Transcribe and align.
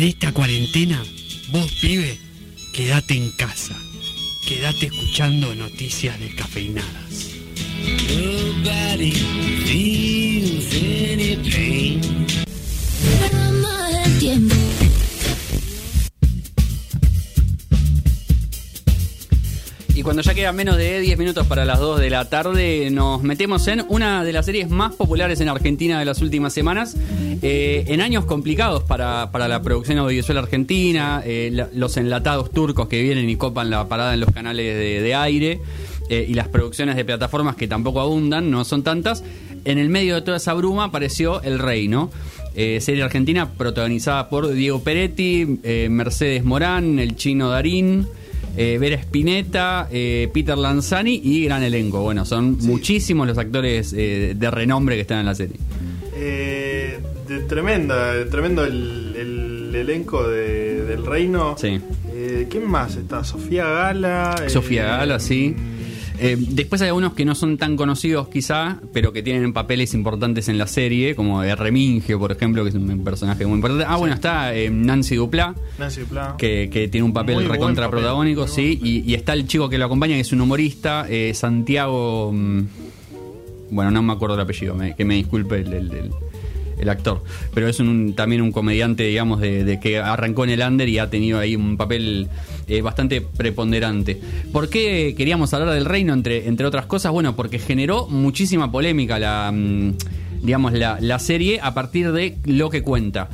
en 0.00 0.08
esta 0.08 0.32
cuarentena, 0.32 1.02
vos 1.52 1.70
pibe, 1.72 2.18
quédate 2.72 3.14
en 3.14 3.30
casa. 3.32 3.76
Quédate 4.48 4.86
escuchando 4.86 5.54
noticias 5.54 6.18
descafeinadas. 6.18 7.28
Cuando 20.10 20.24
ya 20.24 20.34
quedan 20.34 20.56
menos 20.56 20.76
de 20.76 20.98
10 20.98 21.18
minutos 21.20 21.46
para 21.46 21.64
las 21.64 21.78
2 21.78 22.00
de 22.00 22.10
la 22.10 22.28
tarde, 22.28 22.90
nos 22.90 23.22
metemos 23.22 23.68
en 23.68 23.84
una 23.88 24.24
de 24.24 24.32
las 24.32 24.44
series 24.44 24.68
más 24.68 24.96
populares 24.96 25.40
en 25.40 25.48
Argentina 25.48 26.00
de 26.00 26.04
las 26.04 26.20
últimas 26.20 26.52
semanas. 26.52 26.96
Eh, 27.42 27.84
en 27.86 28.00
años 28.00 28.24
complicados 28.24 28.82
para, 28.82 29.30
para 29.30 29.46
la 29.46 29.62
producción 29.62 29.98
audiovisual 29.98 30.38
argentina, 30.38 31.22
eh, 31.24 31.68
los 31.74 31.96
enlatados 31.96 32.50
turcos 32.50 32.88
que 32.88 33.00
vienen 33.00 33.30
y 33.30 33.36
copan 33.36 33.70
la 33.70 33.86
parada 33.86 34.12
en 34.12 34.18
los 34.18 34.32
canales 34.32 34.74
de, 34.74 35.14
aire 35.14 35.60
eh, 36.08 36.26
y 36.28 36.34
las 36.34 36.48
producciones 36.48 36.96
de 36.96 37.04
plataformas 37.04 37.54
que 37.54 37.68
tampoco 37.68 38.00
abundan, 38.00 38.50
no 38.50 38.64
son 38.64 38.82
tantas. 38.82 39.22
En 39.64 39.78
el 39.78 39.90
medio 39.90 40.16
de 40.16 40.22
toda 40.22 40.38
esa 40.38 40.54
bruma 40.54 40.86
apareció 40.86 41.40
El 41.42 41.60
Reino. 41.60 42.10
Eh, 42.56 42.80
serie 42.80 43.04
argentina 43.04 43.52
protagonizada 43.52 44.28
por 44.28 44.50
Diego 44.50 44.82
Peretti, 44.82 45.60
Mercedes 45.88 46.42
Morán, 46.42 46.98
el 46.98 47.14
chino 47.14 47.48
Darín, 47.48 48.08
eh, 48.56 48.78
Vera 48.78 48.96
Spinetta, 48.96 49.88
eh, 49.90 50.28
Peter 50.32 50.56
Lanzani 50.58 51.20
y 51.22 51.44
gran 51.44 51.62
elenco. 51.62 52.02
Bueno, 52.02 52.24
son 52.24 52.58
muchísimos 52.58 53.26
los 53.26 53.38
actores 53.38 53.92
eh, 53.96 54.34
de 54.36 54.50
renombre 54.50 54.94
que 54.96 55.02
están 55.02 55.20
en 55.20 55.26
la 55.26 55.34
serie. 55.34 55.56
Eh, 56.14 56.98
de 57.28 57.40
tremenda, 57.40 58.14
de 58.14 58.24
tremendo 58.26 58.64
el, 58.64 59.14
el 59.16 59.74
elenco 59.74 60.28
de- 60.28 60.84
del 60.84 61.06
reino. 61.06 61.56
Sí. 61.58 61.80
¿Quién 62.50 62.68
más 62.70 62.96
está? 62.96 63.24
Sofía 63.24 63.64
Gala. 63.66 64.44
Sofía 64.48 64.84
Gala, 64.84 65.18
sí. 65.20 65.54
Eh, 66.22 66.36
después 66.38 66.82
hay 66.82 66.88
algunos 66.88 67.14
que 67.14 67.24
no 67.24 67.34
son 67.34 67.56
tan 67.56 67.76
conocidos 67.76 68.28
quizá, 68.28 68.78
pero 68.92 69.12
que 69.12 69.22
tienen 69.22 69.52
papeles 69.52 69.94
importantes 69.94 70.48
en 70.48 70.58
la 70.58 70.66
serie, 70.66 71.14
como 71.14 71.40
de 71.42 71.56
Remingio, 71.56 72.18
por 72.18 72.30
ejemplo, 72.30 72.62
que 72.62 72.68
es 72.68 72.74
un 72.74 73.02
personaje 73.02 73.46
muy 73.46 73.56
importante. 73.56 73.84
Ah, 73.88 73.96
bueno, 73.96 74.14
está 74.14 74.54
eh, 74.54 74.68
Nancy 74.70 75.16
Duplá, 75.16 75.54
Nancy 75.78 76.00
Duplá. 76.02 76.34
que, 76.38 76.68
que 76.70 76.88
tiene 76.88 77.04
un 77.04 77.12
papel 77.12 77.48
recontra 77.48 77.86
papel, 77.86 78.00
protagónico, 78.00 78.46
sí, 78.46 78.78
y, 78.82 79.10
y 79.10 79.14
está 79.14 79.32
el 79.32 79.46
chico 79.46 79.68
que 79.70 79.78
lo 79.78 79.86
acompaña, 79.86 80.14
que 80.14 80.20
es 80.20 80.32
un 80.32 80.40
humorista, 80.42 81.06
eh, 81.08 81.32
Santiago... 81.34 82.30
mm, 82.32 82.60
bueno, 83.70 83.90
no 83.90 84.02
me 84.02 84.12
acuerdo 84.12 84.34
el 84.34 84.40
apellido, 84.42 84.74
me- 84.74 84.94
que 84.96 85.04
me 85.04 85.14
disculpe 85.14 85.60
el, 85.60 85.72
el- 85.72 85.92
el- 85.92 86.10
el 86.80 86.88
actor. 86.88 87.22
Pero 87.54 87.68
es 87.68 87.80
un, 87.80 88.14
también 88.14 88.42
un 88.42 88.52
comediante, 88.52 89.04
digamos, 89.04 89.40
de, 89.40 89.64
de 89.64 89.80
que 89.80 89.98
arrancó 89.98 90.44
en 90.44 90.50
el 90.50 90.60
under 90.60 90.88
y 90.88 90.98
ha 90.98 91.10
tenido 91.10 91.38
ahí 91.38 91.56
un 91.56 91.76
papel 91.76 92.28
eh, 92.68 92.82
bastante 92.82 93.20
preponderante. 93.20 94.20
¿Por 94.52 94.68
qué 94.68 95.14
queríamos 95.16 95.52
hablar 95.54 95.74
del 95.74 95.84
reino, 95.84 96.12
entre, 96.12 96.48
entre 96.48 96.66
otras 96.66 96.86
cosas? 96.86 97.12
Bueno, 97.12 97.36
porque 97.36 97.58
generó 97.58 98.06
muchísima 98.08 98.70
polémica 98.70 99.18
la, 99.18 99.50
mm, 99.52 99.94
digamos, 100.42 100.72
la, 100.72 100.98
la 101.00 101.18
serie 101.18 101.60
a 101.62 101.74
partir 101.74 102.12
de 102.12 102.36
lo 102.44 102.70
que 102.70 102.82
cuenta. 102.82 103.28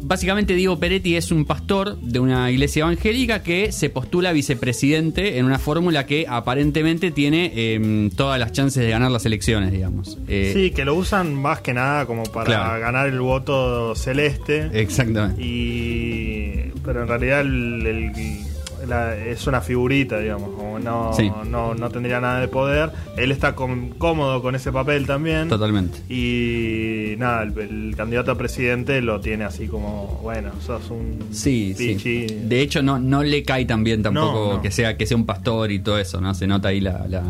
Básicamente 0.00 0.54
Diego 0.54 0.78
Peretti 0.78 1.16
es 1.16 1.30
un 1.30 1.44
pastor 1.44 1.98
de 2.00 2.18
una 2.20 2.50
iglesia 2.50 2.80
evangélica 2.82 3.42
que 3.42 3.72
se 3.72 3.90
postula 3.90 4.32
vicepresidente 4.32 5.38
en 5.38 5.44
una 5.44 5.58
fórmula 5.58 6.06
que 6.06 6.26
aparentemente 6.28 7.10
tiene 7.10 7.52
eh, 7.54 8.10
todas 8.16 8.38
las 8.40 8.52
chances 8.52 8.82
de 8.82 8.90
ganar 8.90 9.10
las 9.10 9.26
elecciones, 9.26 9.72
digamos. 9.72 10.18
Eh, 10.28 10.52
Sí, 10.54 10.70
que 10.70 10.84
lo 10.84 10.94
usan 10.94 11.34
más 11.34 11.60
que 11.60 11.74
nada 11.74 12.06
como 12.06 12.24
para 12.24 12.44
Claro. 12.46 12.80
ganar 12.80 13.08
el 13.08 13.20
voto 13.20 13.94
celeste. 13.94 14.70
Exactamente. 14.72 15.42
Y, 15.42 16.72
pero 16.84 17.02
en 17.02 17.08
realidad 17.08 17.40
el- 17.42 17.86
el- 17.86 18.40
la- 18.86 19.16
es 19.16 19.46
una 19.46 19.60
figurita, 19.60 20.18
digamos, 20.18 20.50
como 20.56 20.78
no, 20.78 21.12
Sí. 21.14 21.30
no, 21.48 21.74
no 21.74 21.90
tendría 21.90 22.20
nada 22.20 22.40
de 22.40 22.48
poder. 22.48 22.90
Él 23.16 23.32
está 23.32 23.54
cómodo 23.54 24.42
con 24.42 24.54
ese 24.54 24.72
papel 24.72 25.06
también. 25.06 25.48
Totalmente. 25.48 25.98
Y 26.12 27.16
nada, 27.18 27.42
el, 27.44 27.58
el 27.58 27.94
candidato 27.96 28.30
a 28.32 28.38
presidente 28.38 29.00
lo 29.00 29.20
tiene 29.20 29.44
así 29.44 29.66
como, 29.66 30.20
bueno, 30.22 30.50
sos 30.64 30.90
un 30.90 31.18
Sí, 31.32 31.74
sí. 31.76 31.94
pichi. 31.94 32.26
De 32.26 32.60
hecho, 32.60 32.82
no, 32.82 32.98
no 32.98 33.22
le 33.22 33.42
cae 33.42 33.64
tan 33.64 33.84
bien 33.84 34.02
tampoco 34.02 34.54
no. 34.54 34.62
que 34.62 34.70
sea 34.70 34.96
que 34.96 35.06
sea 35.06 35.16
un 35.16 35.26
pastor 35.26 35.70
y 35.72 35.78
todo 35.78 35.98
eso, 35.98 36.20
¿no? 36.20 36.34
Se 36.34 36.46
nota 36.46 36.68
ahí 36.68 36.80
la. 36.80 37.06
la- 37.08 37.22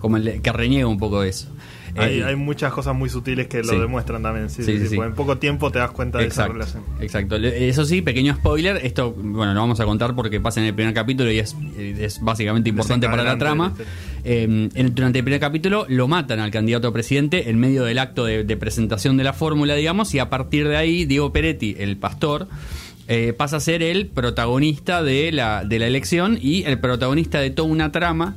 como 0.00 0.18
el- 0.18 0.40
que 0.42 0.52
reniega 0.52 0.86
un 0.86 0.98
poco 0.98 1.22
de 1.22 1.30
eso. 1.30 1.48
Hay, 1.96 2.20
Eh, 2.20 2.24
hay 2.24 2.36
muchas 2.36 2.72
cosas 2.72 2.94
muy 2.94 3.08
sutiles 3.08 3.46
que 3.48 3.58
lo 3.62 3.72
sí. 3.72 3.78
demuestran 3.78 4.22
también. 4.22 4.50
Sí, 4.50 4.62
Sí, 4.62 4.78
sí, 4.86 4.96
porque 4.96 5.08
en 5.10 5.14
poco 5.14 5.38
tiempo 5.38 5.70
te 5.70 5.78
das 5.78 5.90
cuenta 5.90 6.18
de 6.18 6.26
esa 6.26 6.48
relación. 6.48 6.82
exacto. 7.00 7.36
Eso 7.36 7.84
sí, 7.84 8.02
pequeño 8.02 8.34
spoiler. 8.34 8.76
Esto, 8.84 9.12
bueno, 9.12 9.54
lo 9.54 9.60
vamos 9.60 9.80
a 9.80 9.84
contar 9.84 10.14
porque 10.14 10.40
pasa 10.40 10.60
en 10.60 10.66
el 10.66 10.74
primer 10.74 10.92
capítulo 10.94 11.30
y 11.32 11.38
es, 11.38 11.56
es 11.78 12.20
básicamente 12.20 12.68
importante 12.70 13.08
para 13.08 13.22
la 13.24 13.38
trama. 13.38 13.72
Eh, 14.24 14.68
en- 14.74 14.94
durante 14.94 15.18
el 15.18 15.24
primer 15.24 15.40
capítulo 15.40 15.86
lo 15.88 16.08
matan 16.08 16.40
al 16.40 16.50
candidato 16.50 16.88
a 16.88 16.92
presidente 16.92 17.48
en 17.50 17.58
medio 17.58 17.84
del 17.84 17.98
acto 17.98 18.24
de, 18.24 18.44
de 18.44 18.56
presentación 18.56 19.16
de 19.16 19.24
la 19.24 19.32
fórmula, 19.32 19.74
digamos, 19.74 20.12
y 20.14 20.18
a 20.18 20.28
partir 20.28 20.66
de 20.68 20.76
ahí, 20.76 21.04
Diego 21.04 21.32
Peretti, 21.32 21.76
el 21.78 21.96
pastor, 21.96 22.48
eh, 23.08 23.32
pasa 23.36 23.58
a 23.58 23.60
ser 23.60 23.84
el 23.84 24.06
protagonista 24.08 25.02
de 25.02 25.30
la, 25.30 25.64
de 25.64 25.78
la 25.78 25.86
elección 25.86 26.38
y 26.42 26.64
el 26.64 26.78
protagonista 26.80 27.40
de 27.40 27.50
toda 27.50 27.68
una 27.68 27.92
trama 27.92 28.36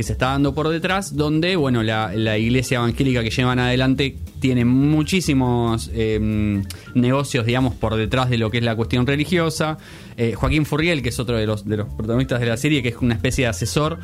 que 0.00 0.04
se 0.04 0.12
está 0.14 0.28
dando 0.28 0.54
por 0.54 0.66
detrás, 0.70 1.14
donde 1.14 1.56
bueno 1.56 1.82
la, 1.82 2.10
la 2.14 2.38
iglesia 2.38 2.78
evangélica 2.78 3.22
que 3.22 3.28
llevan 3.28 3.58
adelante 3.58 4.16
tiene 4.40 4.64
muchísimos 4.64 5.90
eh, 5.92 6.62
negocios, 6.94 7.44
digamos, 7.44 7.74
por 7.74 7.96
detrás 7.96 8.30
de 8.30 8.38
lo 8.38 8.50
que 8.50 8.56
es 8.58 8.64
la 8.64 8.74
cuestión 8.76 9.06
religiosa. 9.06 9.76
Eh, 10.16 10.32
Joaquín 10.34 10.64
Furriel, 10.64 11.02
que 11.02 11.10
es 11.10 11.18
otro 11.20 11.36
de 11.36 11.46
los, 11.46 11.66
de 11.66 11.76
los 11.76 11.92
protagonistas 11.92 12.40
de 12.40 12.46
la 12.46 12.56
serie, 12.56 12.82
que 12.82 12.88
es 12.88 12.96
una 13.02 13.12
especie 13.12 13.44
de 13.44 13.48
asesor, 13.50 13.98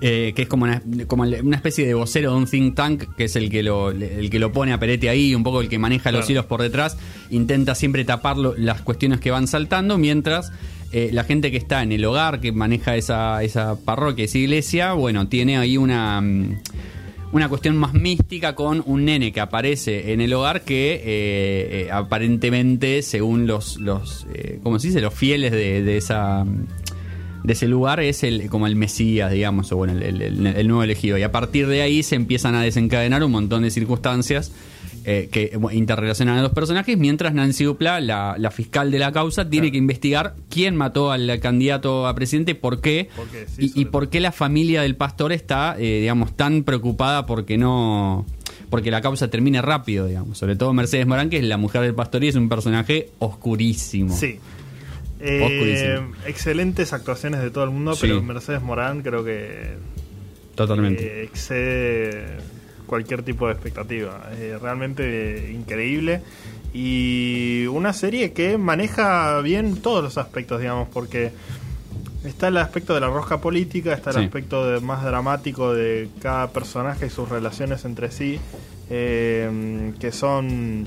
eh, 0.00 0.32
que 0.36 0.42
es 0.42 0.48
como 0.48 0.64
una, 0.66 0.80
como 1.08 1.24
una 1.24 1.56
especie 1.56 1.84
de 1.84 1.94
vocero 1.94 2.30
de 2.30 2.36
un 2.36 2.46
think 2.46 2.76
tank, 2.76 3.16
que 3.16 3.24
es 3.24 3.34
el 3.34 3.50
que 3.50 3.64
lo, 3.64 3.90
el 3.90 4.30
que 4.30 4.38
lo 4.38 4.52
pone 4.52 4.72
a 4.72 4.78
Peretti 4.78 5.08
ahí, 5.08 5.34
un 5.34 5.42
poco 5.42 5.60
el 5.60 5.68
que 5.68 5.80
maneja 5.80 6.12
los 6.12 6.30
hilos 6.30 6.46
por 6.46 6.62
detrás, 6.62 6.96
intenta 7.30 7.74
siempre 7.74 8.04
tapar 8.04 8.36
lo- 8.36 8.54
las 8.56 8.82
cuestiones 8.82 9.18
que 9.18 9.32
van 9.32 9.48
saltando, 9.48 9.98
mientras 9.98 10.52
eh, 10.92 11.10
la 11.12 11.24
gente 11.24 11.50
que 11.50 11.56
está 11.56 11.82
en 11.82 11.92
el 11.92 12.04
hogar, 12.04 12.40
que 12.40 12.52
maneja 12.52 12.96
esa, 12.96 13.42
esa 13.42 13.76
parroquia, 13.84 14.24
esa 14.24 14.38
iglesia, 14.38 14.92
bueno, 14.92 15.28
tiene 15.28 15.56
ahí 15.58 15.76
una... 15.76 16.20
mm, 16.20 16.58
una 17.32 17.48
cuestión 17.48 17.78
más 17.78 17.94
mística 17.94 18.54
con 18.54 18.82
un 18.84 19.06
nene 19.06 19.32
que 19.32 19.40
aparece 19.40 20.12
en 20.12 20.20
el 20.20 20.34
hogar 20.34 20.60
que 20.64 20.96
eh, 20.96 21.00
eh, 21.86 21.88
aparentemente, 21.90 23.00
según 23.00 23.46
los, 23.46 23.78
los 23.80 24.26
eh, 24.34 24.58
¿cómo 24.62 24.78
se 24.78 24.88
dice? 24.88 25.00
Los 25.00 25.14
fieles 25.14 25.50
de, 25.50 25.82
de 25.82 25.96
esa 25.96 26.44
de 27.42 27.52
ese 27.54 27.66
lugar 27.68 28.00
es 28.00 28.22
el 28.22 28.50
como 28.50 28.66
el 28.66 28.76
Mesías, 28.76 29.32
digamos, 29.32 29.72
o 29.72 29.76
bueno, 29.78 29.94
el- 29.94 30.20
el 30.46 30.68
nuevo 30.68 30.82
elegido. 30.84 31.16
Y 31.18 31.22
a 31.22 31.32
partir 31.32 31.66
de 31.68 31.80
ahí 31.82 32.02
se 32.02 32.16
empiezan 32.16 32.54
a 32.54 32.60
desencadenar 32.62 33.24
un 33.24 33.32
montón 33.32 33.62
de 33.62 33.70
circunstancias 33.70 34.52
eh, 35.04 35.28
que 35.32 35.56
interrelacionan 35.72 36.38
a 36.38 36.42
los 36.42 36.52
personajes, 36.52 36.96
mientras 36.96 37.34
Nancy 37.34 37.64
Dupla, 37.64 38.00
la, 38.00 38.36
la 38.38 38.50
fiscal 38.50 38.90
de 38.90 38.98
la 38.98 39.12
causa, 39.12 39.48
tiene 39.48 39.72
que 39.72 39.78
investigar 39.78 40.34
quién 40.48 40.76
mató 40.76 41.10
al 41.12 41.40
candidato 41.40 42.06
a 42.06 42.14
presidente, 42.14 42.54
por 42.54 42.80
qué, 42.80 43.08
¿Por 43.16 43.26
qué? 43.28 43.46
Sí, 43.48 43.72
y, 43.74 43.84
por 43.86 44.08
qué 44.08 44.20
la 44.20 44.32
familia 44.32 44.82
del 44.82 44.96
pastor 44.96 45.32
está, 45.32 45.76
eh, 45.78 46.00
digamos, 46.00 46.36
tan 46.36 46.62
preocupada 46.64 47.26
porque 47.26 47.58
no 47.58 48.24
porque 48.70 48.90
la 48.90 49.02
causa 49.02 49.28
termine 49.28 49.60
rápido, 49.60 50.06
digamos. 50.06 50.38
Sobre 50.38 50.56
todo 50.56 50.72
Mercedes 50.72 51.06
Morán, 51.06 51.28
que 51.28 51.36
es 51.36 51.44
la 51.44 51.58
mujer 51.58 51.82
del 51.82 51.94
pastor 51.94 52.24
y 52.24 52.28
es 52.28 52.36
un 52.36 52.48
personaje 52.48 53.10
oscurísimo. 53.18 54.16
Sí. 54.16 54.38
Eh, 55.20 55.42
Oscurísimo. 55.44 56.16
excelentes 56.26 56.92
actuaciones 56.94 57.42
de 57.42 57.50
todo 57.50 57.64
el 57.64 57.70
mundo, 57.70 57.94
Sí. 57.94 58.06
pero 58.06 58.22
Mercedes 58.22 58.62
Morán 58.62 59.02
creo 59.02 59.24
que 59.24 59.74
Totalmente. 60.54 61.04
eh, 61.04 61.24
excede 61.24 62.38
cualquier 62.86 63.22
tipo 63.22 63.46
de 63.46 63.52
expectativa. 63.54 64.28
Eh, 64.32 64.58
realmente 64.60 65.50
increíble. 65.52 66.22
Y 66.74 67.66
una 67.66 67.92
serie 67.92 68.32
que 68.32 68.56
maneja 68.58 69.40
bien 69.40 69.76
todos 69.76 70.02
los 70.02 70.16
aspectos, 70.18 70.60
digamos, 70.60 70.88
porque 70.88 71.32
está 72.24 72.48
el 72.48 72.56
aspecto 72.56 72.94
de 72.94 73.00
la 73.00 73.08
rosca 73.08 73.40
política, 73.40 73.92
está 73.92 74.10
el 74.10 74.16
Sí. 74.16 74.22
aspecto 74.24 74.66
de- 74.70 74.80
más 74.80 75.04
dramático 75.04 75.74
de 75.74 76.08
cada 76.20 76.50
personaje 76.50 77.06
y 77.06 77.10
sus 77.10 77.28
relaciones 77.28 77.84
entre 77.84 78.10
sí, 78.10 78.38
eh, 78.90 79.92
que 79.98 80.12
son 80.12 80.86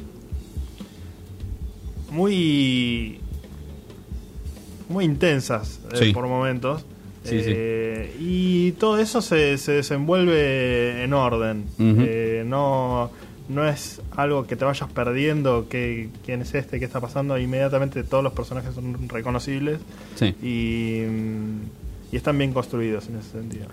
muy 2.12 3.20
muy 4.88 5.04
intensas 5.06 5.80
eh, 5.94 5.98
Sí. 6.06 6.14
por 6.14 6.28
momentos. 6.28 6.86
Sí, 7.26 7.40
sí. 7.44 7.52
Eh, 7.54 8.16
Y 8.20 8.72
todo 8.74 8.98
eso 9.00 9.22
se, 9.22 9.58
se 9.58 9.74
desenvuelve 9.74 11.04
en 11.04 11.14
orden. 11.14 11.66
Eh, 11.80 12.44
no, 12.46 13.12
no 13.50 13.68
es 13.68 14.02
algo 14.16 14.46
que 14.48 14.56
te 14.56 14.66
vayas 14.66 14.90
perdiendo, 14.92 15.68
que, 15.70 16.10
quién 16.26 16.42
es 16.42 16.54
este, 16.56 16.80
qué 16.80 16.86
está 16.86 17.02
pasando. 17.02 17.38
Inmediatamente 17.38 18.04
todos 18.04 18.24
los 18.24 18.34
personajes 18.34 18.74
son 18.76 19.10
reconocibles 19.10 19.80
Sí. 20.16 20.34
y, 20.42 21.06
mm, 21.10 22.14
y 22.14 22.16
están 22.16 22.38
bien 22.38 22.54
construidos 22.54 23.08
en 23.10 23.18
ese 23.18 23.32
sentido. 23.32 23.66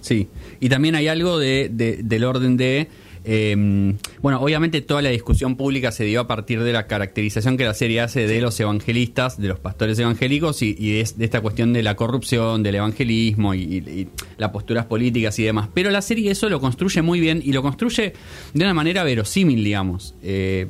Sí, 0.00 0.28
y 0.60 0.68
también 0.70 0.94
hay 0.94 1.08
algo 1.08 1.38
de, 1.38 1.68
de- 1.70 2.00
del 2.02 2.24
orden 2.24 2.56
de 2.56 2.88
Eh, 3.24 3.94
bueno, 4.22 4.40
obviamente 4.40 4.80
toda 4.80 5.02
la 5.02 5.10
discusión 5.10 5.56
pública 5.56 5.92
se 5.92 6.04
dio 6.04 6.20
a 6.20 6.26
partir 6.26 6.62
de 6.62 6.72
la 6.72 6.86
caracterización 6.86 7.56
que 7.56 7.64
la 7.64 7.74
serie 7.74 8.00
hace 8.00 8.26
de 8.26 8.40
los 8.40 8.58
evangelistas, 8.60 9.38
de 9.40 9.48
los 9.48 9.58
pastores 9.58 9.98
evangélicos 9.98 10.62
y, 10.62 10.74
y 10.78 10.92
de, 10.92 11.08
de 11.16 11.24
esta 11.24 11.40
cuestión 11.40 11.72
de 11.72 11.82
la 11.82 11.96
corrupción, 11.96 12.62
del 12.62 12.76
evangelismo 12.76 13.54
y, 13.54 13.60
y- 13.62 13.76
y 14.00 14.08
las 14.38 14.50
posturas 14.50 14.86
políticas 14.86 15.38
y 15.38 15.44
demás. 15.44 15.68
Pero 15.74 15.90
la 15.90 16.02
serie 16.02 16.30
eso 16.30 16.48
lo 16.48 16.60
construye 16.60 17.02
muy 17.02 17.20
bien 17.20 17.42
y 17.44 17.52
lo 17.52 17.62
construye 17.62 18.12
de 18.54 18.64
una 18.64 18.74
manera 18.74 19.04
verosímil, 19.04 19.62
digamos. 19.64 20.14
Eh, 20.22 20.66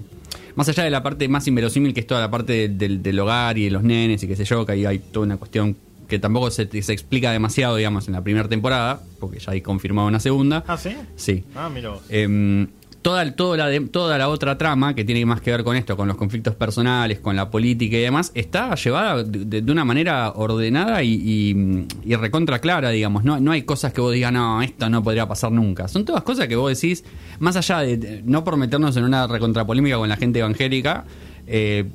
más 0.56 0.68
allá 0.68 0.82
de 0.82 0.90
la 0.90 1.02
parte 1.02 1.28
más 1.28 1.46
inverosímil 1.46 1.94
que 1.94 2.00
es 2.00 2.06
toda 2.06 2.20
la 2.20 2.30
parte 2.30 2.68
del 2.68 3.18
hogar 3.20 3.56
y 3.56 3.64
de 3.64 3.70
los 3.70 3.82
nenes 3.84 4.22
y 4.22 4.26
qué 4.26 4.34
sé 4.36 4.44
yo, 4.44 4.66
que 4.66 4.72
ahí 4.72 4.84
hay 4.84 4.98
toda 4.98 5.24
una 5.26 5.36
cuestión 5.36 5.76
que 6.10 6.18
tampoco 6.18 6.50
se, 6.50 6.66
se 6.82 6.92
explica 6.92 7.32
demasiado, 7.32 7.76
digamos, 7.76 8.06
en 8.08 8.12
la 8.12 8.22
primera 8.22 8.46
temporada, 8.48 9.00
porque 9.18 9.38
ya 9.38 9.52
hay 9.52 9.62
confirmado 9.62 10.06
una 10.08 10.20
segunda. 10.20 10.62
Ah, 10.68 10.76
¿sí? 10.76 10.94
Sí. 11.16 11.44
Ah, 11.54 11.70
mira 11.72 11.88
vos. 11.90 12.02
Em, 12.10 12.66
toda, 13.00 13.34
toda, 13.34 13.56
la 13.56 13.66
de- 13.68 13.80
toda 13.80 14.18
la 14.18 14.28
otra 14.28 14.58
trama 14.58 14.94
que 14.94 15.04
tiene 15.04 15.24
más 15.24 15.40
que 15.40 15.50
ver 15.52 15.64
con 15.64 15.74
esto, 15.74 15.96
con 15.96 16.06
los 16.06 16.18
conflictos 16.18 16.54
personales, 16.54 17.18
con 17.20 17.34
la 17.34 17.48
política 17.50 17.96
y 17.96 18.00
demás, 18.00 18.30
está 18.34 18.74
llevada 18.74 19.24
de, 19.24 19.62
de- 19.62 19.72
una 19.72 19.86
manera 19.86 20.32
ordenada 20.32 21.02
y, 21.02 21.14
y- 21.14 21.86
y 22.04 22.14
recontra 22.16 22.58
clara, 22.58 22.90
digamos. 22.90 23.24
No, 23.24 23.40
no 23.40 23.52
hay 23.52 23.62
cosas 23.62 23.94
que 23.94 24.02
vos 24.02 24.12
digas, 24.12 24.32
no, 24.32 24.60
esto 24.60 24.90
no 24.90 25.02
podría 25.02 25.26
pasar 25.26 25.50
nunca. 25.52 25.88
Son 25.88 26.04
todas 26.04 26.22
cosas 26.24 26.46
que 26.48 26.56
vos 26.56 26.78
decís, 26.78 27.02
más 27.38 27.56
allá 27.56 27.78
de, 27.78 27.96
de- 27.96 28.22
no 28.24 28.44
por 28.44 28.58
meternos 28.58 28.94
en 28.98 29.04
una 29.04 29.26
recontrapolémica 29.26 29.96
con 29.96 30.08
la 30.10 30.16
gente 30.18 30.40
evangélica, 30.40 31.04
eh, 31.46 31.86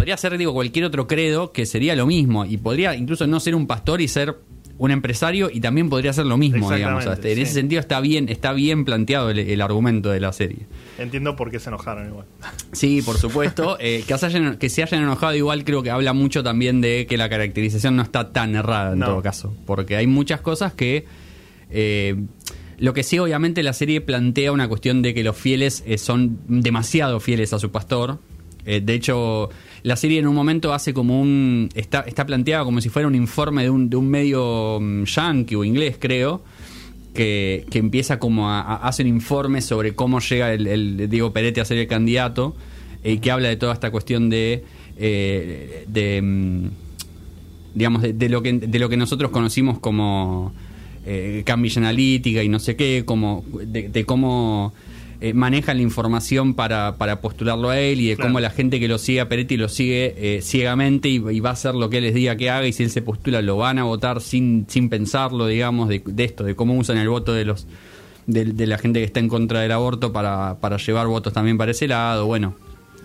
podría 0.00 0.16
ser, 0.16 0.36
digo, 0.38 0.52
cualquier 0.52 0.84
otro 0.84 1.06
credo 1.06 1.52
que 1.52 1.66
sería 1.66 1.94
lo 1.96 2.06
mismo. 2.06 2.44
Y 2.44 2.56
podría 2.58 2.94
incluso 2.94 3.26
no 3.26 3.40
ser 3.40 3.54
un 3.54 3.66
pastor 3.66 4.00
y 4.00 4.08
ser 4.08 4.36
un 4.78 4.90
empresario 4.90 5.48
y 5.50 5.60
también 5.60 5.88
podría 5.88 6.12
ser 6.12 6.26
lo 6.26 6.36
mismo, 6.36 6.70
digamos. 6.70 7.02
Exactamente, 7.04 7.32
en 7.32 7.38
ese 7.38 7.54
sentido 7.54 7.80
está 7.80 7.98
bien, 8.00 8.28
está 8.28 8.52
bien 8.52 8.84
planteado 8.84 9.30
el, 9.30 9.38
el 9.38 9.60
argumento 9.62 10.10
de 10.10 10.20
la 10.20 10.32
serie. 10.34 10.66
Entiendo 10.98 11.34
por 11.34 11.50
qué 11.50 11.58
se 11.60 11.70
enojaron 11.70 12.08
igual. 12.08 12.26
Sí, 12.72 13.00
por 13.00 13.16
supuesto. 13.16 13.78
Eh, 13.80 14.04
que, 14.06 14.18
se 14.18 14.26
hayan, 14.26 14.58
que 14.58 14.68
se 14.68 14.82
hayan 14.82 15.02
enojado 15.02 15.34
igual 15.34 15.64
creo 15.64 15.82
que 15.82 15.90
habla 15.90 16.12
mucho 16.12 16.42
también 16.42 16.82
de 16.82 17.06
que 17.08 17.16
la 17.16 17.30
caracterización 17.30 17.96
no 17.96 18.02
está 18.02 18.32
tan 18.32 18.54
errada 18.54 18.92
en 18.92 18.98
No. 18.98 19.06
todo 19.06 19.22
caso. 19.22 19.54
Porque 19.64 19.96
hay 19.96 20.06
muchas 20.06 20.42
cosas 20.42 20.74
que... 20.74 21.06
eh, 21.70 22.16
lo 22.78 22.92
que 22.92 23.02
sí, 23.02 23.18
obviamente, 23.18 23.62
la 23.62 23.72
serie 23.72 24.02
plantea 24.02 24.52
una 24.52 24.68
cuestión 24.68 25.00
de 25.00 25.14
que 25.14 25.24
los 25.24 25.34
fieles 25.38 25.82
eh, 25.86 25.96
son 25.96 26.38
demasiado 26.46 27.18
fieles 27.20 27.54
a 27.54 27.58
su 27.58 27.70
pastor. 27.70 28.18
Eh, 28.66 28.80
de 28.84 28.94
hecho, 28.94 29.48
la 29.84 29.96
serie 29.96 30.18
en 30.18 30.26
un 30.26 30.34
momento 30.34 30.74
hace 30.74 30.92
como 30.92 31.20
un. 31.20 31.68
Está, 31.74 32.00
está 32.00 32.26
planteada 32.26 32.64
como 32.64 32.80
si 32.80 32.88
fuera 32.88 33.06
un 33.08 33.14
informe 33.14 33.62
de 33.62 33.70
un, 33.70 33.88
de 33.88 33.96
un 33.96 34.08
medio 34.08 34.78
mm, 34.80 35.04
yankee 35.04 35.54
o 35.54 35.64
inglés, 35.64 35.96
creo. 35.98 36.42
Que, 37.14 37.64
que 37.70 37.78
empieza 37.78 38.18
como 38.18 38.50
a, 38.50 38.60
a- 38.60 38.76
hace 38.88 39.02
un 39.02 39.08
informe 39.08 39.62
sobre 39.62 39.94
cómo 39.94 40.20
llega 40.20 40.52
el, 40.52 41.08
Diego 41.08 41.32
Perete 41.32 41.60
a 41.62 41.64
ser 41.64 41.78
el 41.78 41.86
candidato. 41.86 42.54
eh, 43.02 43.12
Y 43.12 43.18
que 43.20 43.30
habla 43.30 43.48
de 43.48 43.56
toda 43.56 43.72
esta 43.72 43.90
cuestión 43.90 44.28
de. 44.28 44.64
eh, 44.98 45.84
de 45.88 46.20
mm, 46.22 46.66
digamos, 47.74 48.02
de, 48.02 48.28
lo 48.30 48.42
que, 48.42 48.54
de 48.54 48.78
lo 48.78 48.88
que 48.88 48.96
nosotros 48.96 49.30
conocimos 49.30 49.78
como 49.78 50.52
eh, 51.04 51.42
Cambridge 51.44 51.76
y 51.76 52.48
no 52.48 52.58
sé 52.58 52.74
qué, 52.74 53.02
como, 53.04 53.44
de, 53.66 53.88
de 53.90 54.04
cómo 54.06 54.72
eh, 55.20 55.32
manejan 55.34 55.76
la 55.78 55.82
información 55.82 56.54
para, 56.54 56.96
para 56.96 57.20
postularlo 57.20 57.70
a 57.70 57.78
él 57.80 58.00
y 58.00 58.08
de 58.08 58.16
Claro. 58.16 58.28
cómo 58.30 58.40
la 58.40 58.50
gente 58.50 58.78
que 58.80 58.88
lo 58.88 58.98
sigue 58.98 59.20
a 59.20 59.28
Peretti 59.28 59.56
lo 59.56 59.68
sigue 59.68 60.14
eh, 60.16 60.42
ciegamente 60.42 61.08
y, 61.08 61.16
y 61.30 61.40
va 61.40 61.50
a 61.50 61.52
hacer 61.52 61.74
lo 61.74 61.88
que 61.90 61.98
él 61.98 62.04
les 62.04 62.14
diga 62.14 62.36
que 62.36 62.50
haga 62.50 62.66
y 62.66 62.72
si 62.72 62.82
él 62.82 62.90
se 62.90 63.02
postula 63.02 63.42
lo 63.42 63.56
van 63.56 63.78
a 63.78 63.84
votar 63.84 64.20
sin, 64.20 64.66
sin 64.68 64.88
pensarlo, 64.88 65.46
digamos, 65.46 65.88
de, 65.88 66.02
de 66.04 66.24
esto, 66.24 66.44
de 66.44 66.54
cómo 66.54 66.74
usan 66.76 66.98
el 66.98 67.08
voto 67.08 67.32
de 67.32 67.44
los 67.44 67.66
de, 68.26 68.44
de 68.44 68.66
la 68.66 68.76
gente 68.78 68.98
que 69.00 69.04
está 69.04 69.20
en 69.20 69.28
contra 69.28 69.60
del 69.60 69.70
aborto 69.72 70.12
para, 70.12 70.56
para 70.60 70.76
llevar 70.78 71.06
votos 71.06 71.32
también 71.32 71.56
para 71.58 71.70
ese 71.70 71.86
lado, 71.88 72.26
bueno. 72.26 72.54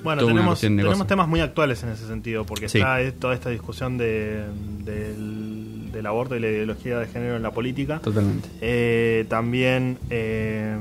Bueno, 0.03 0.25
tenemos, 0.25 0.59
tenemos 0.59 1.05
temas 1.05 1.27
muy 1.27 1.41
actuales 1.41 1.83
en 1.83 1.89
ese 1.89 2.07
sentido, 2.07 2.43
porque 2.43 2.67
Sí. 2.67 2.79
está 2.79 2.97
toda 3.19 3.35
esta 3.35 3.51
discusión 3.51 3.99
de, 3.99 4.45
del, 4.83 5.91
del 5.91 6.05
aborto 6.07 6.35
y 6.35 6.39
la 6.39 6.47
ideología 6.47 6.97
de 6.97 7.05
género 7.05 7.35
en 7.35 7.43
la 7.43 7.51
política. 7.51 7.99
Totalmente. 7.99 8.49
Eh, 8.61 9.25
también 9.29 9.99
eh, 10.09 10.75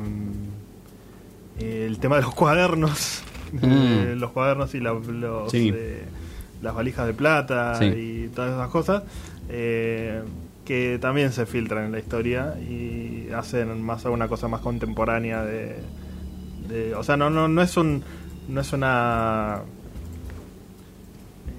el 1.60 1.98
tema 1.98 2.16
de 2.16 2.22
los 2.22 2.34
cuadernos, 2.34 3.22
Mm. 3.52 4.18
los 4.18 4.30
cuadernos 4.32 4.74
y 4.74 4.80
la- 4.80 4.92
los, 4.92 5.50
Sí. 5.50 5.72
eh, 5.74 6.04
las 6.62 6.74
valijas 6.74 7.06
de 7.06 7.14
plata 7.14 7.74
Sí. 7.76 7.84
y 7.86 8.28
todas 8.34 8.52
esas 8.54 8.68
cosas, 8.68 9.02
eh, 9.48 10.22
que 10.64 10.98
también 11.00 11.32
se 11.32 11.46
filtran 11.46 11.86
en 11.86 11.92
la 11.92 11.98
historia 11.98 12.54
y 12.60 13.28
hacen 13.36 13.82
más 13.82 14.04
una 14.04 14.28
cosa 14.28 14.46
más 14.46 14.60
contemporánea 14.60 15.42
de, 15.44 15.76
de- 16.68 16.94
o 16.94 17.02
sea, 17.02 17.16
no, 17.16 17.28
no, 17.30 17.48
no 17.48 17.60
es 17.62 17.76
un, 17.76 18.04
no 18.48 18.60
es 18.60 18.72
una 18.72 19.62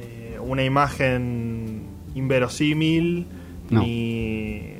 eh, 0.01 0.37
una 0.41 0.63
imagen 0.63 1.83
inverosímil 2.15 3.25
No. 3.69 3.81
ni 3.81 4.73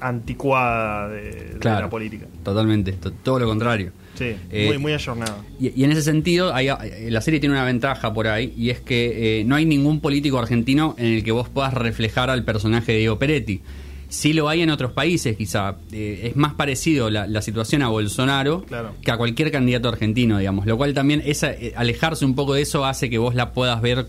anticuada 0.00 1.08
de, 1.08 1.58
la 1.62 1.88
política. 1.90 2.26
Totalmente, 2.42 2.92
to- 2.92 3.12
todo 3.12 3.38
lo 3.40 3.46
contrario. 3.46 3.92
Sí, 4.14 4.34
Eh, 4.50 4.66
muy, 4.68 4.78
muy 4.78 4.92
ayornada. 4.92 5.36
Y, 5.60 5.78
y 5.80 5.84
en 5.84 5.92
ese 5.92 6.02
sentido, 6.02 6.54
hay- 6.54 6.68
eh, 6.68 7.08
la 7.10 7.20
serie 7.20 7.38
tiene 7.40 7.54
una 7.54 7.64
ventaja 7.64 8.12
por 8.14 8.26
ahí, 8.28 8.52
y 8.56 8.70
es 8.70 8.80
que 8.80 9.40
eh, 9.40 9.44
no 9.44 9.54
hay 9.56 9.64
ningún 9.66 10.00
político 10.00 10.38
argentino 10.38 10.94
en 10.98 11.06
el 11.06 11.24
que 11.24 11.32
vos 11.32 11.48
puedas 11.48 11.74
reflejar 11.74 12.30
al 12.30 12.44
personaje 12.44 12.92
de 12.92 12.98
Diego 12.98 13.18
Peretti. 13.18 13.60
Sí 14.08 14.32
lo 14.32 14.48
hay 14.48 14.62
en 14.62 14.70
otros 14.70 14.92
países, 14.92 15.36
quizá. 15.36 15.76
Eh, 15.92 16.28
es 16.30 16.36
más 16.36 16.54
parecido 16.54 17.10
la, 17.10 17.26
la 17.26 17.42
situación 17.42 17.82
a 17.82 17.88
Bolsonaro 17.88 18.62
Claro. 18.62 18.94
que 19.02 19.10
a 19.10 19.16
cualquier 19.16 19.50
candidato 19.50 19.88
argentino, 19.88 20.38
digamos. 20.38 20.64
Lo 20.64 20.76
cual 20.76 20.94
también, 20.94 21.22
esa, 21.26 21.50
alejarse 21.74 22.24
un 22.24 22.36
poco 22.36 22.54
de 22.54 22.62
eso 22.62 22.84
hace 22.86 23.10
que 23.10 23.18
vos 23.18 23.34
la 23.34 23.52
puedas 23.52 23.82
ver 23.82 24.06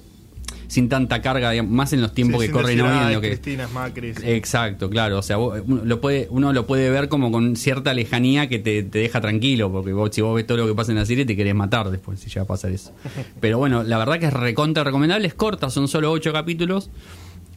sin 0.67 0.89
tanta 0.89 1.21
carga, 1.21 1.51
digamos, 1.51 1.71
más 1.71 1.93
en 1.93 2.01
los 2.01 2.13
tiempos 2.13 2.41
Sí, 2.41 2.47
que 2.47 2.53
corren 2.53 2.81
hoy. 2.81 2.87
en 2.87 2.93
"Ay, 3.03 3.15
lo 3.15 3.21
que, 3.21 3.27
Cristina 3.29 3.63
es 3.65 3.71
Macri. 3.71 4.13
sí". 4.13 4.21
Exacto, 4.25 4.89
claro. 4.89 5.17
O 5.19 5.21
sea, 5.21 5.37
vos- 5.37 5.61
uno, 5.65 5.81
lo 5.85 6.01
puede, 6.01 6.27
uno 6.29 6.51
lo 6.53 6.67
puede 6.67 6.89
ver 6.89 7.07
como 7.09 7.31
con 7.31 7.55
cierta 7.55 7.93
lejanía 7.93 8.47
que 8.49 8.59
te, 8.59 8.83
te 8.83 8.99
deja 8.99 9.21
tranquilo, 9.21 9.71
porque 9.71 9.93
vos, 9.93 10.09
si 10.13 10.21
vos 10.21 10.35
ves 10.35 10.45
todo 10.45 10.57
lo 10.57 10.67
que 10.67 10.73
pasa 10.75 10.91
en 10.91 10.97
la 10.97 11.05
serie, 11.05 11.25
te 11.25 11.35
querés 11.35 11.55
matar 11.55 11.89
después, 11.89 12.19
si 12.19 12.29
llega 12.29 12.41
a 12.41 12.45
pasar 12.45 12.71
eso. 12.71 12.91
Pero 13.39 13.57
bueno, 13.57 13.83
la 13.83 13.97
verdad 13.97 14.19
que 14.19 14.25
es 14.27 14.33
recontra 14.33 14.83
recomendable, 14.83 15.27
es 15.27 15.33
corta, 15.33 15.69
son 15.69 15.87
solo 15.87 16.11
8 16.11 16.33
capítulos. 16.33 16.89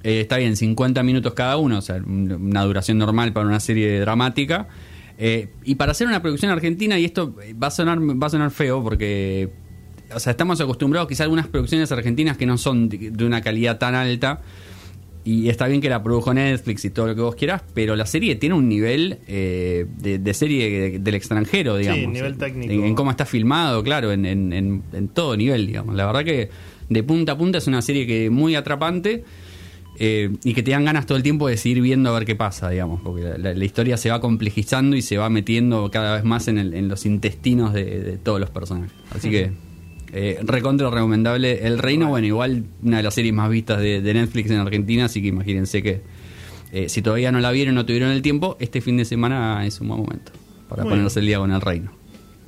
Eh, 0.02 0.20
está 0.22 0.38
bien, 0.38 0.56
50 0.56 1.02
minutos 1.02 1.34
cada 1.34 1.56
uno, 1.56 1.78
o 1.78 1.82
sea, 1.82 1.96
un- 1.96 2.32
una 2.32 2.62
duración 2.64 2.96
normal 2.98 3.32
para 3.32 3.46
una 3.46 3.60
serie 3.60 4.00
dramática. 4.00 4.68
Eh, 5.18 5.48
y 5.64 5.74
para 5.74 5.92
hacer 5.92 6.06
una 6.06 6.22
producción 6.22 6.50
argentina, 6.50 6.98
y 6.98 7.04
esto 7.04 7.34
va 7.62 7.66
a 7.66 7.70
sonar, 7.70 7.98
va 8.00 8.26
a 8.28 8.30
sonar 8.30 8.50
feo 8.50 8.82
porque 8.82 9.50
o 10.14 10.20
sea, 10.20 10.32
estamos 10.32 10.60
acostumbrados 10.60 11.08
quizá 11.08 11.22
a 11.22 11.26
algunas 11.26 11.46
producciones 11.48 11.90
argentinas 11.92 12.36
que 12.36 12.46
no 12.46 12.58
son 12.58 12.88
de, 12.88 13.10
de 13.10 13.24
una 13.24 13.40
calidad 13.40 13.78
tan 13.78 13.94
alta. 13.94 14.40
Y 15.22 15.50
está 15.50 15.66
bien 15.66 15.82
que 15.82 15.90
la 15.90 16.02
produjo 16.02 16.32
Netflix 16.32 16.82
y 16.86 16.90
todo 16.90 17.08
lo 17.08 17.14
que 17.14 17.20
vos 17.20 17.34
quieras, 17.34 17.62
pero 17.74 17.94
la 17.94 18.06
serie 18.06 18.36
tiene 18.36 18.54
un 18.54 18.70
nivel 18.70 19.18
eh, 19.28 19.84
de, 19.98 20.18
de 20.18 20.34
serie 20.34 20.70
de- 20.92 20.98
del 20.98 21.14
extranjero, 21.14 21.76
digamos. 21.76 22.10
nivel 22.14 22.36
técnico. 22.38 22.72
En, 22.72 22.84
en 22.84 22.94
cómo 22.94 23.10
está 23.10 23.26
filmado, 23.26 23.82
claro, 23.82 24.12
en, 24.12 24.24
en- 24.24 24.52
en- 24.54 24.82
en 24.94 25.08
todo 25.08 25.36
nivel, 25.36 25.66
digamos. 25.66 25.94
La 25.94 26.06
verdad 26.06 26.24
que 26.24 26.48
de 26.88 27.02
punta 27.02 27.32
a 27.32 27.38
punta 27.38 27.58
es 27.58 27.66
una 27.66 27.82
serie 27.82 28.06
que 28.06 28.30
muy 28.30 28.54
atrapante 28.54 29.22
eh, 29.98 30.30
y 30.42 30.54
que 30.54 30.62
te 30.62 30.70
dan 30.70 30.86
ganas 30.86 31.04
todo 31.04 31.18
el 31.18 31.22
tiempo 31.22 31.48
de 31.48 31.58
seguir 31.58 31.82
viendo 31.82 32.08
a 32.08 32.14
ver 32.18 32.24
qué 32.24 32.34
pasa, 32.34 32.70
digamos. 32.70 33.02
Porque 33.02 33.22
la, 33.22 33.36
la- 33.36 33.54
la 33.54 33.64
historia 33.64 33.98
se 33.98 34.08
va 34.08 34.22
complejizando 34.22 34.96
y 34.96 35.02
se 35.02 35.18
va 35.18 35.28
metiendo 35.28 35.90
cada 35.90 36.14
vez 36.14 36.24
más 36.24 36.48
en, 36.48 36.56
el- 36.56 36.72
en 36.72 36.88
los 36.88 37.04
intestinos 37.04 37.74
de, 37.74 37.84
de 38.00 38.16
todos 38.16 38.40
los 38.40 38.48
personajes. 38.48 38.90
Así 39.14 39.28
que 39.28 39.50
eh, 40.12 40.38
recontra 40.42 40.90
recomendable. 40.90 41.66
El 41.66 41.78
Reino, 41.78 42.08
bueno, 42.08 42.26
igual 42.26 42.64
una 42.82 42.98
de 42.98 43.02
las 43.02 43.14
series 43.14 43.34
más 43.34 43.50
vistas 43.50 43.80
de, 43.80 44.00
de 44.00 44.14
Netflix 44.14 44.50
en 44.50 44.58
Argentina, 44.58 45.06
así 45.06 45.22
que 45.22 45.28
imagínense 45.28 45.82
que 45.82 46.02
eh, 46.72 46.88
si 46.88 47.02
todavía 47.02 47.32
no 47.32 47.40
la 47.40 47.50
vieron 47.50 47.76
o 47.76 47.80
no 47.80 47.86
tuvieron 47.86 48.10
el 48.10 48.22
tiempo, 48.22 48.56
este 48.60 48.80
fin 48.80 48.96
de 48.96 49.04
semana 49.04 49.66
es 49.66 49.80
un 49.80 49.88
buen 49.88 50.00
momento 50.00 50.32
para 50.68 50.84
Muy 50.84 50.92
ponerse 50.92 51.20
el 51.20 51.26
día 51.26 51.38
con 51.38 51.50
el 51.50 51.60
Reino. 51.60 51.92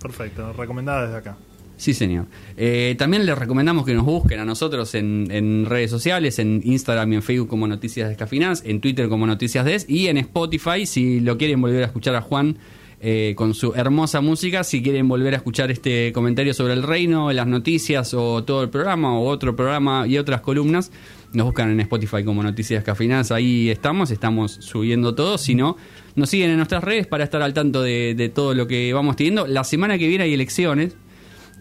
Perfecto, 0.01 0.53
recomendada 0.53 1.07
desde 1.07 1.17
acá. 1.17 1.37
Sí, 1.77 1.95
señor. 1.95 2.27
Eh, 2.57 2.95
también 2.97 3.27
les 3.27 3.37
recomendamos 3.37 3.85
que 3.85 3.95
nos 3.95 4.05
busquen 4.05 4.39
a 4.39 4.45
nosotros 4.45 4.95
en, 4.95 5.27
en 5.31 5.67
redes 5.67 5.91
sociales, 5.91 6.39
en 6.39 6.61
Instagram 6.65 7.13
y 7.13 7.17
en 7.17 7.23
Facebook 7.23 7.49
como 7.49 7.67
Noticias 7.67 8.09
Descafinadas, 8.09 8.63
en 8.65 8.81
Twitter 8.81 9.09
como 9.09 9.27
Noticias 9.27 9.65
Des 9.65 9.89
y 9.89 10.07
en 10.07 10.19
Spotify 10.19 10.87
si 10.87 11.19
lo 11.19 11.37
quieren 11.39 11.61
volver 11.61 11.83
a 11.83 11.87
escuchar 11.87 12.15
a 12.15 12.21
Juan 12.21 12.59
eh, 13.05 13.35
con 13.37 13.53
su 13.53 13.75
hermosa 13.75 14.21
música, 14.21 14.63
si 14.63 14.81
quieren 14.81 15.09
volver 15.09 15.35
a 15.35 15.39
escuchar 15.39 15.73
este 15.73 16.13
comentario 16.13 16.55
sobre 16.55 16.75
el 16.75 16.85
reino, 16.85 17.33
las 17.33 17.49
noticias 17.49 18.15
o 18.15 18.45
todo 18.45 18.63
el 18.63 18.71
programa 18.71 19.19
o 19.19 19.27
otro 19.27 19.57
programa 19.57 20.07
y 20.07 20.19
otras 20.19 20.41
columnas, 20.41 20.93
nos 21.33 21.47
buscan 21.47 21.73
en 21.73 21.81
Spotify 21.81 22.23
como 22.23 22.45
Noticias 22.45 22.79
Descafinadas, 22.79 23.33
ahí 23.33 23.71
estamos, 23.71 24.13
estamos 24.13 24.53
subiendo 24.53 25.17
todo, 25.17 25.37
si 25.37 25.57
no, 25.57 25.77
nos 26.15 26.31
siguen 26.31 26.51
en 26.51 26.59
nuestras 26.59 26.85
redes 26.85 27.09
para 27.09 27.25
estar 27.25 27.43
al 27.43 27.53
tanto 27.53 27.83
de, 27.83 28.15
de 28.15 28.29
todo 28.29 28.55
lo 28.55 28.69
que 28.69 28.93
vamos 28.93 29.17
teniendo. 29.17 29.49
La 29.49 29.65
semana 29.65 29.99
que 29.99 30.07
viene 30.07 30.23
hay 30.23 30.35
elecciones. 30.35 30.97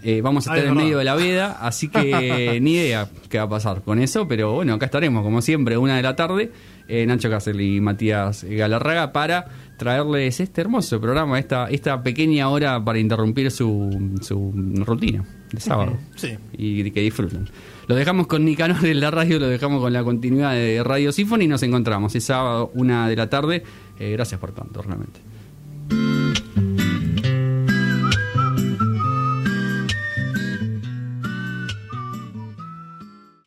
Eh, 0.03 0.21
vamos 0.21 0.47
a 0.47 0.51
estar 0.51 0.65
es 0.65 0.71
en 0.71 0.77
medio 0.77 0.97
de 0.97 1.03
la 1.03 1.15
veda, 1.15 1.57
así 1.61 1.87
que 1.87 2.59
ni 2.61 2.73
idea 2.73 3.07
qué 3.29 3.37
va 3.37 3.43
a 3.43 3.49
pasar 3.49 3.81
con 3.83 3.99
eso, 3.99 4.27
pero 4.27 4.53
bueno, 4.53 4.73
acá 4.73 4.85
estaremos, 4.85 5.23
como 5.23 5.41
siempre, 5.41 5.77
una 5.77 5.95
de 5.97 6.01
la 6.01 6.15
tarde. 6.15 6.51
eh, 6.87 7.05
Nacho 7.05 7.29
Casel 7.29 7.61
y 7.61 7.79
Matías 7.81 8.43
Galarraga 8.43 9.11
para 9.13 9.45
traerles 9.77 10.39
este 10.39 10.61
hermoso 10.61 10.99
programa, 10.99 11.39
esta, 11.39 11.69
esta 11.69 12.01
pequeña 12.03 12.49
hora 12.49 12.83
para 12.83 12.99
interrumpir 12.99 13.51
su, 13.51 14.17
su 14.21 14.51
rutina 14.85 15.23
de 15.51 15.59
sábado. 15.59 15.97
Sí. 16.15 16.37
Y 16.53 16.89
que 16.91 17.01
disfruten. 17.01 17.47
Lo 17.87 17.95
dejamos 17.95 18.27
con 18.27 18.45
Nicanor 18.45 18.85
en 18.85 18.99
la 18.99 19.11
radio, 19.11 19.39
lo 19.39 19.47
dejamos 19.47 19.81
con 19.81 19.91
la 19.91 20.03
continuidad 20.03 20.53
de 20.53 20.81
Radio 20.83 21.11
Symphony 21.11 21.43
y 21.43 21.47
nos 21.47 21.63
encontramos. 21.63 22.15
Es 22.15 22.23
sábado, 22.23 22.71
una 22.73 23.07
de 23.09 23.15
la 23.15 23.29
tarde. 23.29 23.63
Eh, 23.99 24.11
gracias 24.13 24.39
por 24.39 24.51
tanto, 24.51 24.81
realmente. 24.81 25.19